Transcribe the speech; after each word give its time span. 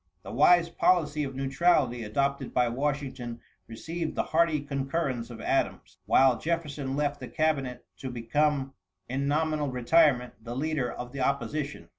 The 0.23 0.31
wise 0.31 0.67
policy 0.67 1.23
of 1.23 1.35
neutrality 1.35 2.03
adopted 2.03 2.55
by 2.55 2.69
Washington 2.69 3.39
received 3.67 4.15
the 4.15 4.23
hearty 4.23 4.59
concurrence 4.61 5.29
of 5.29 5.39
Adams. 5.39 5.99
While 6.07 6.39
Jefferson 6.39 6.95
left 6.95 7.19
the 7.19 7.27
cabinet 7.27 7.85
to 7.97 8.09
become 8.09 8.73
in 9.07 9.27
nominal 9.27 9.69
retirement 9.69 10.43
the 10.43 10.55
leader 10.55 10.91
of 10.91 11.11
the 11.11 11.19
opposition. 11.19 11.89